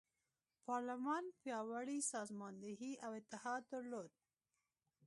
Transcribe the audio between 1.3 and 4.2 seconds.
پیاوړې سازماندهي او اتحاد درلود.